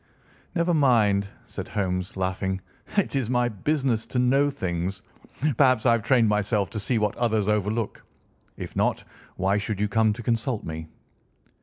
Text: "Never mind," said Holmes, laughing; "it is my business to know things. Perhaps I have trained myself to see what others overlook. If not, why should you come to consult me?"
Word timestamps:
"Never 0.55 0.73
mind," 0.73 1.27
said 1.45 1.67
Holmes, 1.67 2.17
laughing; 2.17 2.61
"it 2.97 3.15
is 3.15 3.29
my 3.29 3.47
business 3.49 4.07
to 4.07 4.17
know 4.17 4.49
things. 4.49 5.03
Perhaps 5.57 5.85
I 5.85 5.91
have 5.91 6.01
trained 6.01 6.27
myself 6.27 6.71
to 6.71 6.79
see 6.79 6.97
what 6.97 7.15
others 7.17 7.47
overlook. 7.47 8.03
If 8.57 8.75
not, 8.75 9.03
why 9.37 9.59
should 9.59 9.79
you 9.79 9.87
come 9.87 10.11
to 10.13 10.23
consult 10.23 10.63
me?" 10.63 10.87